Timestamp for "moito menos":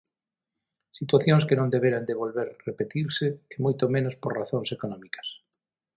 3.65-4.15